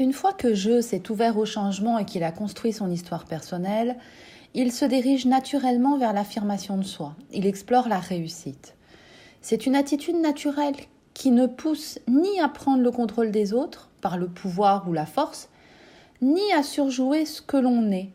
[0.00, 3.98] Une fois que Je s'est ouvert au changement et qu'il a construit son histoire personnelle,
[4.54, 7.14] il se dirige naturellement vers l'affirmation de soi.
[7.34, 8.76] Il explore la réussite.
[9.42, 10.76] C'est une attitude naturelle
[11.12, 15.04] qui ne pousse ni à prendre le contrôle des autres par le pouvoir ou la
[15.04, 15.50] force,
[16.22, 18.08] ni à surjouer ce que l'on est.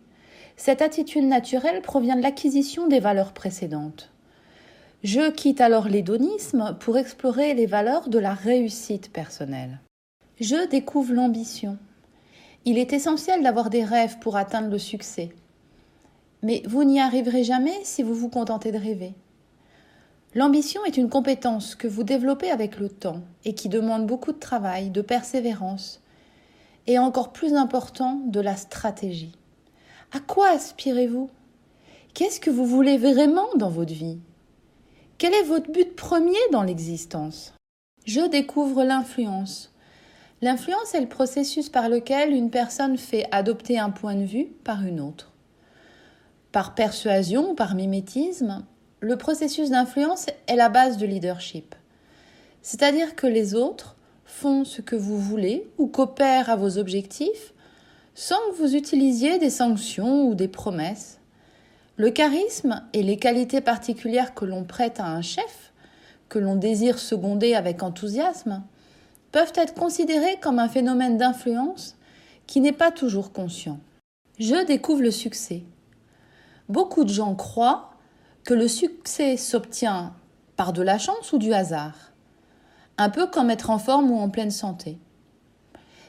[0.57, 4.09] Cette attitude naturelle provient de l'acquisition des valeurs précédentes.
[5.03, 9.81] Je quitte alors l'hédonisme pour explorer les valeurs de la réussite personnelle.
[10.41, 11.77] Je découvre l'ambition.
[12.65, 15.29] Il est essentiel d'avoir des rêves pour atteindre le succès.
[16.43, 19.13] Mais vous n'y arriverez jamais si vous vous contentez de rêver.
[20.33, 24.39] L'ambition est une compétence que vous développez avec le temps et qui demande beaucoup de
[24.39, 26.01] travail, de persévérance
[26.85, 29.31] et encore plus important, de la stratégie.
[30.11, 31.29] À quoi aspirez-vous?
[32.13, 34.19] Qu'est-ce que vous voulez vraiment dans votre vie?
[35.17, 37.53] Quel est votre but premier dans l'existence?
[38.05, 39.71] Je découvre l'influence.
[40.41, 44.83] L'influence est le processus par lequel une personne fait adopter un point de vue par
[44.83, 45.31] une autre.
[46.51, 48.65] Par persuasion ou par mimétisme,
[48.99, 51.75] le processus d'influence est la base de leadership.
[52.61, 57.53] C'est-à-dire que les autres font ce que vous voulez ou coopèrent à vos objectifs
[58.15, 61.19] sans que vous utilisiez des sanctions ou des promesses.
[61.97, 65.71] Le charisme et les qualités particulières que l'on prête à un chef,
[66.27, 68.63] que l'on désire seconder avec enthousiasme,
[69.35, 71.97] peuvent être considérés comme un phénomène d'influence
[72.47, 73.81] qui n'est pas toujours conscient.
[74.39, 75.63] Je découvre le succès.
[76.69, 77.89] Beaucoup de gens croient
[78.45, 80.13] que le succès s'obtient
[80.55, 82.13] par de la chance ou du hasard,
[82.97, 84.99] un peu comme être en forme ou en pleine santé.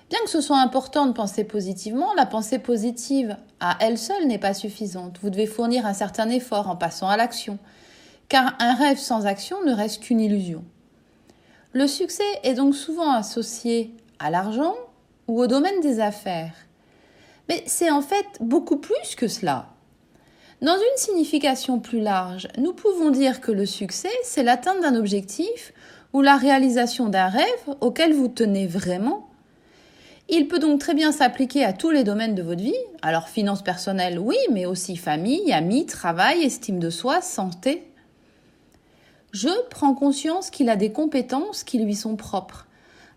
[0.08, 4.38] Bien que ce soit important de penser positivement, la pensée positive à elle seule n'est
[4.38, 5.18] pas suffisante.
[5.20, 7.58] Vous devez fournir un certain effort en passant à l'action,
[8.28, 10.64] car un rêve sans action ne reste qu'une illusion.
[11.76, 14.74] Le succès est donc souvent associé à l'argent
[15.28, 16.54] ou au domaine des affaires.
[17.50, 19.66] Mais c'est en fait beaucoup plus que cela.
[20.62, 25.74] Dans une signification plus large, nous pouvons dire que le succès, c'est l'atteinte d'un objectif
[26.14, 27.44] ou la réalisation d'un rêve
[27.82, 29.28] auquel vous tenez vraiment.
[30.30, 32.72] Il peut donc très bien s'appliquer à tous les domaines de votre vie.
[33.02, 37.86] Alors finances personnelles, oui, mais aussi famille, amis, travail, estime de soi, santé.
[39.38, 42.66] Je prends conscience qu'il a des compétences qui lui sont propres,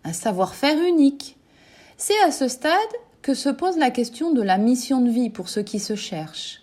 [0.04, 1.38] un savoir-faire unique.
[1.96, 2.74] C'est à ce stade
[3.22, 6.60] que se pose la question de la mission de vie pour ceux qui se cherchent.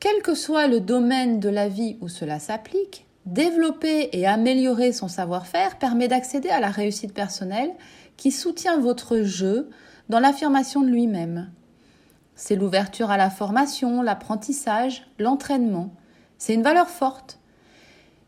[0.00, 5.08] Quel que soit le domaine de la vie où cela s'applique, développer et améliorer son
[5.08, 7.74] savoir-faire permet d'accéder à la réussite personnelle
[8.16, 9.68] qui soutient votre jeu
[10.08, 11.50] dans l'affirmation de lui-même.
[12.34, 15.90] C'est l'ouverture à la formation, l'apprentissage, l'entraînement.
[16.38, 17.37] C'est une valeur forte.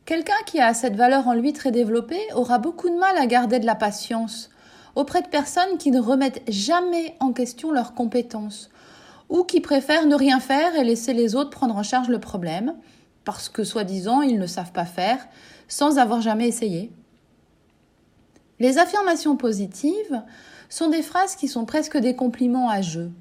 [0.04, 3.58] Quelqu'un qui a cette valeur en lui très développée aura beaucoup de mal à garder
[3.58, 4.50] de la patience
[4.96, 8.70] auprès de personnes qui ne remettent jamais en question leurs compétences
[9.28, 12.74] ou qui préfèrent ne rien faire et laisser les autres prendre en charge le problème
[13.24, 15.26] parce que soi-disant ils ne savent pas faire
[15.68, 16.90] sans avoir jamais essayé.
[18.58, 20.22] Les affirmations positives
[20.68, 23.12] sont des phrases qui sont presque des compliments à jeu.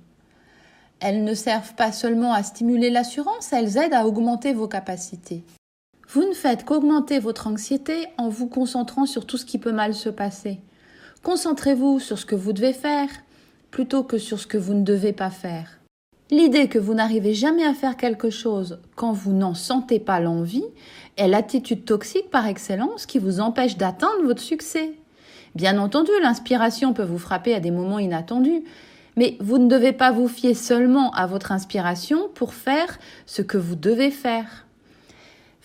[0.99, 5.43] Elles ne servent pas seulement à stimuler l'assurance, elles aident à augmenter vos capacités.
[6.11, 9.93] Vous ne faites qu'augmenter votre anxiété en vous concentrant sur tout ce qui peut mal
[9.93, 10.59] se passer.
[11.21, 13.09] Concentrez-vous sur ce que vous devez faire
[13.69, 15.79] plutôt que sur ce que vous ne devez pas faire.
[16.31, 20.65] L'idée que vous n'arrivez jamais à faire quelque chose quand vous n'en sentez pas l'envie
[21.15, 24.93] est l'attitude toxique par excellence qui vous empêche d'atteindre votre succès.
[25.53, 28.63] Bien entendu, l'inspiration peut vous frapper à des moments inattendus,
[29.15, 32.97] mais vous ne devez pas vous fier seulement à votre inspiration pour faire
[33.27, 34.65] ce que vous devez faire.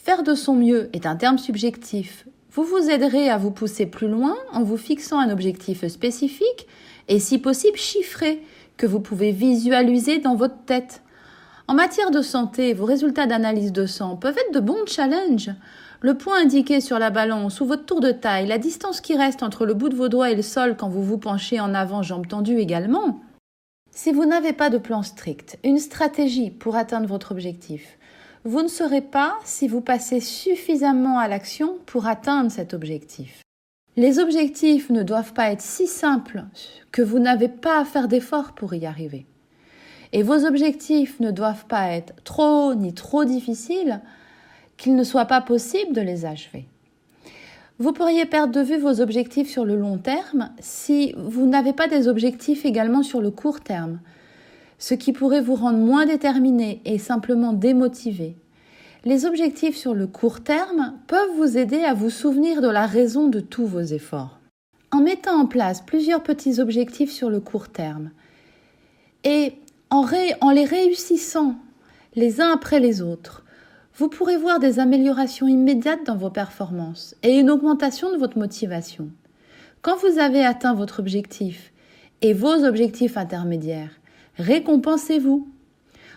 [0.05, 2.29] Faire de son mieux est un terme subjectif.
[2.53, 6.67] Vous vous aiderez à vous pousser plus loin en vous fixant un objectif spécifique
[7.09, 8.43] et si possible chiffré
[8.77, 11.01] que vous pouvez visualiser dans votre tête.
[11.69, 15.53] En matière de santé, vos résultats d'analyse de sang peuvent être de bons challenges.
[16.03, 19.43] Le point indiqué sur la balance ou votre tour de taille, la distance qui reste
[19.43, 22.03] entre le bout de vos doigts et le sol quand vous vous penchez en avant,
[22.03, 23.23] jambes tendues également.
[23.91, 27.97] Si vous n'avez pas de plan strict, une stratégie pour atteindre votre objectif,
[28.45, 33.41] vous ne saurez pas si vous passez suffisamment à l'action pour atteindre cet objectif.
[33.97, 36.45] Les objectifs ne doivent pas être si simples
[36.93, 39.25] que vous n'avez pas à faire d'efforts pour y arriver.
[40.13, 44.01] Et vos objectifs ne doivent pas être trop ni trop difficiles
[44.77, 46.67] qu'il ne soit pas possible de les achever.
[47.79, 51.89] Vous pourriez perdre de vue vos objectifs sur le long terme si vous n'avez pas
[51.89, 54.01] des objectifs également sur le court terme,
[54.79, 58.37] ce qui pourrait vous rendre moins déterminé et simplement démotivé.
[59.05, 63.29] Les objectifs sur le court terme peuvent vous aider à vous souvenir de la raison
[63.29, 64.41] de tous vos efforts.
[64.91, 68.11] en mettant en place plusieurs petits objectifs sur le court terme
[69.25, 69.55] et
[69.91, 71.57] en, les réussissant
[72.15, 73.45] les uns après les autres,
[73.97, 79.11] vous pourrez voir des améliorations immédiates dans vos performances et une augmentation de votre motivation.
[79.83, 81.73] Quand vous avez atteint votre objectif
[82.23, 84.01] et vos objectifs intermédiaires,
[84.37, 85.49] récompensez-vous.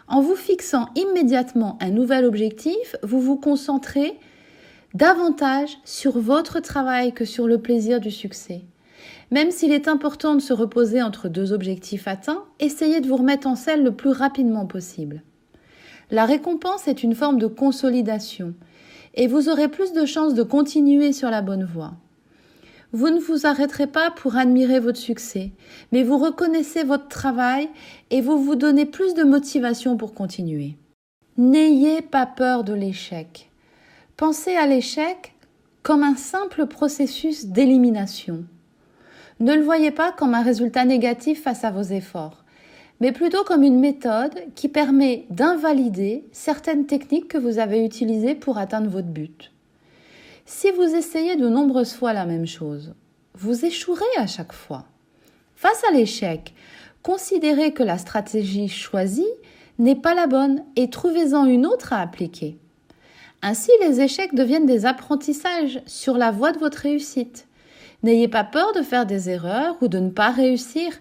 [0.07, 4.17] En vous fixant immédiatement un nouvel objectif, vous vous concentrez
[4.93, 8.61] davantage sur votre travail que sur le plaisir du succès.
[9.31, 13.47] Même s'il est important de se reposer entre deux objectifs atteints, essayez de vous remettre
[13.47, 15.21] en selle le plus rapidement possible.
[16.09, 18.53] La récompense est une forme de consolidation
[19.13, 21.95] et vous aurez plus de chances de continuer sur la bonne voie.
[22.93, 25.51] Vous ne vous arrêterez pas pour admirer votre succès,
[25.91, 27.69] mais vous reconnaissez votre travail
[28.11, 30.75] et vous vous donnez plus de motivation pour continuer.
[31.37, 33.49] N'ayez pas peur de l'échec.
[34.15, 35.33] Pensez à l'échec
[35.83, 38.45] comme un simple processus d'élimination.
[39.39, 42.43] Ne le voyez pas comme un résultat négatif face à vos efforts
[42.99, 48.57] mais plutôt comme une méthode qui permet d'invalider certaines techniques que vous avez utilisées pour
[48.57, 49.51] atteindre votre but.
[50.49, 52.95] Si vous essayez de nombreuses fois la même chose,
[53.35, 54.85] vous échouerez à chaque fois.
[55.55, 56.55] Face à l'échec,
[57.03, 59.27] considérez que la stratégie choisie
[59.77, 62.57] n'est pas la bonne et trouvez-en une autre à appliquer.
[63.43, 67.47] Ainsi, les échecs deviennent des apprentissages sur la voie de votre réussite.
[68.01, 70.93] N'ayez pas peur de faire des erreurs ou de ne pas réussir,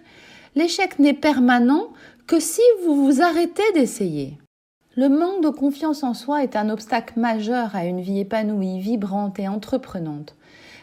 [0.57, 1.93] L'échec n'est permanent
[2.25, 4.39] que si vous vous arrêtez d'essayer.
[4.97, 9.39] Le manque de confiance en soi est un obstacle majeur à une vie épanouie, vibrante
[9.39, 10.35] et entreprenante.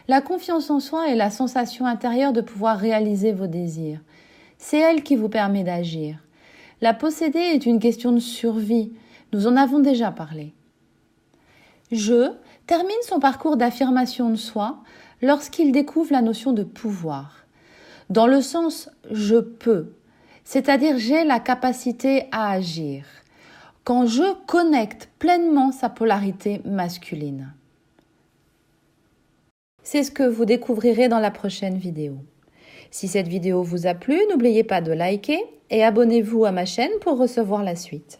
[0.07, 3.99] La confiance en soi est la sensation intérieure de pouvoir réaliser vos désirs.
[4.57, 6.17] C'est elle qui vous permet d'agir.
[6.81, 8.93] La posséder est une question de survie.
[9.33, 10.53] Nous en avons déjà parlé.
[11.91, 12.31] Je
[12.65, 14.77] termine son parcours d'affirmation de soi
[15.21, 17.45] lorsqu'il découvre la notion de pouvoir
[18.09, 19.93] dans le sens je peux,
[20.43, 23.05] c'est-à-dire j'ai la capacité à agir,
[23.85, 27.53] quand je connecte pleinement sa polarité masculine.
[29.83, 32.17] C'est ce que vous découvrirez dans la prochaine vidéo.
[32.89, 35.39] Si cette vidéo vous a plu, n'oubliez pas de liker
[35.69, 38.19] et abonnez-vous à ma chaîne pour recevoir la suite.